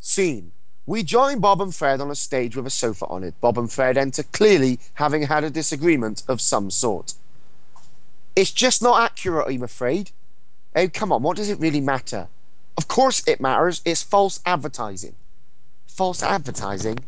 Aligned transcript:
Scene. 0.00 0.52
We 0.86 1.02
join 1.02 1.40
Bob 1.40 1.60
and 1.60 1.74
Fred 1.74 2.00
on 2.00 2.10
a 2.10 2.14
stage 2.14 2.56
with 2.56 2.66
a 2.66 2.70
sofa 2.70 3.06
on 3.06 3.22
it. 3.22 3.34
Bob 3.40 3.58
and 3.58 3.70
Fred 3.70 3.98
enter 3.98 4.22
clearly 4.22 4.80
having 4.94 5.24
had 5.24 5.44
a 5.44 5.50
disagreement 5.50 6.22
of 6.26 6.40
some 6.40 6.70
sort. 6.70 7.14
It's 8.34 8.50
just 8.50 8.82
not 8.82 9.02
accurate, 9.02 9.46
I'm 9.48 9.62
afraid. 9.62 10.10
Oh, 10.74 10.88
come 10.88 11.12
on, 11.12 11.22
what 11.22 11.36
does 11.36 11.50
it 11.50 11.60
really 11.60 11.80
matter? 11.80 12.28
Of 12.76 12.88
course 12.88 13.22
it 13.28 13.40
matters. 13.40 13.82
It's 13.84 14.02
false 14.02 14.40
advertising. 14.46 15.14
False 15.86 16.22
advertising? 16.22 17.00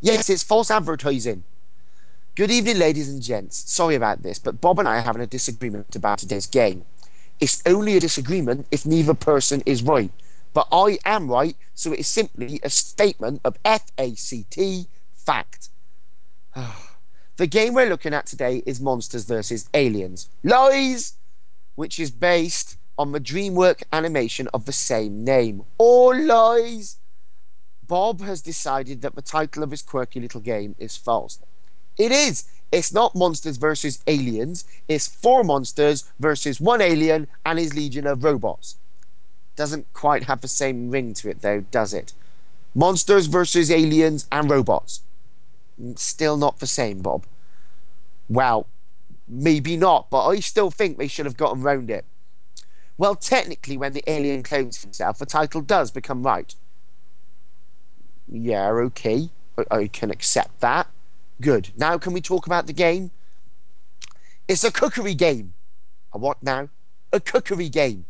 Yes, 0.00 0.28
it's 0.28 0.42
false 0.42 0.70
advertising. 0.70 1.44
Good 2.34 2.50
evening, 2.50 2.78
ladies 2.78 3.08
and 3.08 3.22
gents. 3.22 3.70
Sorry 3.70 3.94
about 3.94 4.22
this, 4.22 4.38
but 4.38 4.60
Bob 4.60 4.78
and 4.78 4.88
I 4.88 4.98
are 4.98 5.02
having 5.02 5.22
a 5.22 5.26
disagreement 5.26 5.94
about 5.94 6.18
today's 6.18 6.46
game. 6.46 6.84
It's 7.38 7.62
only 7.64 7.96
a 7.96 8.00
disagreement 8.00 8.66
if 8.70 8.84
neither 8.84 9.14
person 9.14 9.62
is 9.64 9.82
right. 9.82 10.10
But 10.56 10.68
I 10.72 10.98
am 11.04 11.28
right, 11.28 11.54
so 11.74 11.92
it 11.92 11.98
is 11.98 12.06
simply 12.06 12.60
a 12.62 12.70
statement 12.70 13.42
of 13.44 13.58
FACT 13.62 13.92
fact. 15.12 15.68
the 17.36 17.46
game 17.46 17.74
we're 17.74 17.90
looking 17.90 18.14
at 18.14 18.24
today 18.24 18.62
is 18.64 18.80
Monsters 18.80 19.24
vs. 19.24 19.68
Aliens. 19.74 20.30
Lies! 20.42 21.18
Which 21.74 22.00
is 22.00 22.10
based 22.10 22.78
on 22.96 23.12
the 23.12 23.20
DreamWorks 23.20 23.82
animation 23.92 24.48
of 24.54 24.64
the 24.64 24.72
same 24.72 25.26
name. 25.26 25.64
All 25.76 26.18
lies! 26.18 26.96
Bob 27.86 28.22
has 28.22 28.40
decided 28.40 29.02
that 29.02 29.14
the 29.14 29.20
title 29.20 29.62
of 29.62 29.72
his 29.72 29.82
quirky 29.82 30.20
little 30.20 30.40
game 30.40 30.74
is 30.78 30.96
false. 30.96 31.38
It 31.98 32.12
is! 32.12 32.44
It's 32.72 32.94
not 32.94 33.14
monsters 33.14 33.58
versus 33.58 34.02
aliens, 34.06 34.64
it's 34.88 35.06
four 35.06 35.44
monsters 35.44 36.10
versus 36.18 36.62
one 36.62 36.80
alien 36.80 37.28
and 37.44 37.58
his 37.58 37.74
legion 37.74 38.06
of 38.06 38.24
robots. 38.24 38.76
Doesn't 39.56 39.92
quite 39.92 40.24
have 40.24 40.42
the 40.42 40.48
same 40.48 40.90
ring 40.90 41.14
to 41.14 41.30
it, 41.30 41.40
though, 41.42 41.62
does 41.70 41.94
it? 41.94 42.12
Monsters 42.74 43.26
versus 43.26 43.70
aliens 43.70 44.28
and 44.30 44.50
robots. 44.50 45.00
Still 45.94 46.36
not 46.36 46.58
the 46.58 46.66
same, 46.66 47.00
Bob. 47.00 47.24
Well, 48.28 48.66
maybe 49.26 49.76
not, 49.76 50.10
but 50.10 50.26
I 50.26 50.40
still 50.40 50.70
think 50.70 50.98
they 50.98 51.08
should 51.08 51.26
have 51.26 51.36
gotten 51.36 51.62
round 51.62 51.90
it. 51.90 52.04
Well, 52.98 53.14
technically, 53.14 53.76
when 53.76 53.92
the 53.92 54.04
alien 54.06 54.42
clones 54.42 54.82
himself, 54.82 55.18
the 55.18 55.26
title 55.26 55.60
does 55.60 55.90
become 55.90 56.22
right. 56.22 56.54
Yeah, 58.28 58.68
okay. 58.70 59.30
I, 59.70 59.86
can 59.86 60.10
accept 60.10 60.60
that. 60.60 60.88
Good. 61.40 61.70
Now, 61.76 61.98
can 61.98 62.12
we 62.12 62.20
talk 62.20 62.46
about 62.46 62.66
the 62.66 62.72
game? 62.72 63.10
It's 64.48 64.64
a 64.64 64.72
cookery 64.72 65.14
game. 65.14 65.54
A 66.12 66.18
what 66.18 66.42
now? 66.42 66.68
A 67.12 67.20
cookery 67.20 67.68
game. 67.68 68.06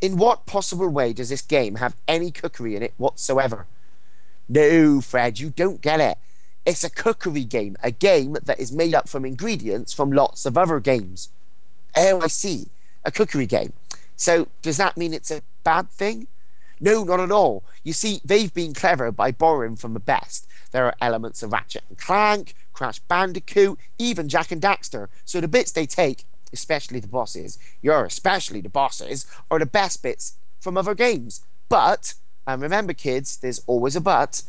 In 0.00 0.16
what 0.16 0.46
possible 0.46 0.88
way 0.88 1.12
does 1.12 1.28
this 1.28 1.42
game 1.42 1.76
have 1.76 1.94
any 2.08 2.30
cookery 2.30 2.74
in 2.74 2.82
it 2.82 2.94
whatsoever? 2.96 3.66
No, 4.48 5.00
Fred, 5.00 5.38
you 5.38 5.50
don't 5.50 5.80
get 5.80 6.00
it. 6.00 6.18
It's 6.64 6.84
a 6.84 6.90
cookery 6.90 7.44
game, 7.44 7.76
a 7.82 7.90
game 7.90 8.36
that 8.42 8.58
is 8.58 8.72
made 8.72 8.94
up 8.94 9.08
from 9.08 9.24
ingredients 9.24 9.92
from 9.92 10.12
lots 10.12 10.46
of 10.46 10.56
other 10.56 10.80
games. 10.80 11.28
Oh, 11.96 12.20
I 12.20 12.28
see. 12.28 12.68
A 13.04 13.10
cookery 13.10 13.46
game. 13.46 13.72
So, 14.16 14.48
does 14.62 14.76
that 14.76 14.96
mean 14.96 15.14
it's 15.14 15.30
a 15.30 15.42
bad 15.64 15.90
thing? 15.90 16.26
No, 16.80 17.04
not 17.04 17.20
at 17.20 17.30
all. 17.30 17.62
You 17.84 17.92
see, 17.92 18.20
they've 18.24 18.52
been 18.52 18.74
clever 18.74 19.12
by 19.12 19.32
borrowing 19.32 19.76
from 19.76 19.94
the 19.94 20.00
best. 20.00 20.46
There 20.72 20.86
are 20.86 20.94
elements 21.00 21.42
of 21.42 21.52
Ratchet 21.52 21.84
and 21.88 21.98
Clank, 21.98 22.54
Crash 22.72 23.00
Bandicoot, 23.00 23.78
even 23.98 24.28
Jak 24.28 24.50
and 24.50 24.62
Daxter. 24.62 25.08
So 25.24 25.40
the 25.40 25.48
bits 25.48 25.72
they 25.72 25.86
take 25.86 26.24
especially 26.52 27.00
the 27.00 27.08
bosses, 27.08 27.58
you're 27.82 28.04
especially 28.04 28.60
the 28.60 28.68
bosses, 28.68 29.26
are 29.50 29.58
the 29.58 29.66
best 29.66 30.02
bits 30.02 30.34
from 30.60 30.76
other 30.76 30.94
games. 30.94 31.44
But, 31.68 32.14
and 32.46 32.60
remember 32.62 32.92
kids, 32.92 33.36
there's 33.36 33.60
always 33.66 33.96
a 33.96 34.00
but, 34.00 34.42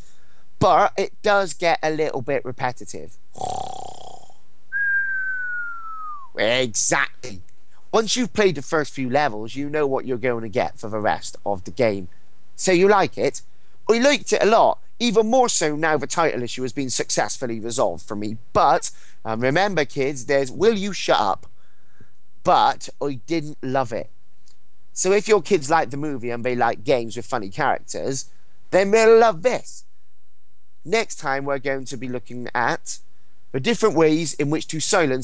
but 0.60 0.94
it 0.98 1.14
does 1.22 1.54
get 1.54 1.80
a 1.82 1.92
little 1.92 2.22
bit 2.22 2.44
repetitive. 2.46 3.18
Exactly. 6.38 7.42
Once 7.92 8.16
you've 8.16 8.34
played 8.34 8.56
the 8.56 8.62
first 8.62 8.94
few 8.94 9.10
levels, 9.10 9.56
you 9.56 9.70
know 9.70 9.86
what 9.86 10.06
you're 10.06 10.18
going 10.18 10.44
to 10.44 10.50
get 10.50 10.80
for 10.80 10.90
the 10.90 11.00
rest 11.00 11.36
of 11.46 11.64
the 11.66 11.72
game. 11.72 12.08
So 12.56 12.72
you 12.72 12.88
like 12.88 13.18
it? 13.18 13.42
I 13.90 14.00
liked 14.00 14.32
it 14.32 14.42
a 14.42 14.46
lot, 14.46 14.80
even 15.00 15.28
more 15.28 15.50
so 15.50 15.76
now 15.76 15.98
the 15.98 16.08
title 16.08 16.44
issue 16.44 16.62
has 16.62 16.72
been 16.72 16.90
successfully 16.90 17.60
resolved 17.60 18.06
for 18.06 18.16
me. 18.16 18.38
But 18.54 18.92
um, 19.26 19.42
remember, 19.42 19.84
kids, 19.84 20.26
there's 20.26 20.52
Will 20.52 20.78
You 20.78 20.94
Shut 20.94 21.20
Up? 21.20 21.48
But 22.44 22.90
I 23.02 23.14
didn't 23.26 23.58
love 23.62 23.92
it. 23.94 24.10
So 24.94 25.12
if 25.12 25.28
your 25.28 25.42
kids 25.42 25.70
like 25.70 25.90
the 25.90 25.98
movie 25.98 26.30
and 26.30 26.44
they 26.44 26.56
like 26.56 26.84
games 26.84 27.16
with 27.16 27.26
funny 27.26 27.50
characters, 27.50 28.30
then 28.72 28.92
they'll 28.92 29.18
love 29.18 29.42
this. 29.42 29.86
Next 30.84 31.18
time, 31.18 31.46
we're 31.46 31.60
going 31.60 31.86
to 31.86 31.98
be 31.98 32.08
looking 32.10 32.48
at 32.56 33.00
the 33.52 33.60
different 33.60 33.96
ways 33.96 34.34
in 34.34 34.50
which 34.50 34.68
to 34.68 34.80
silence 34.80 35.20